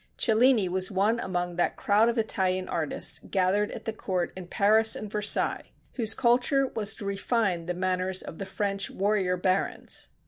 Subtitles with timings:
[0.17, 4.95] Cellini was one among that crowd of Italian artists gathered at the court in Paris
[4.95, 10.07] and Versailles, whose culture was to refine the manners of the French warrior barons.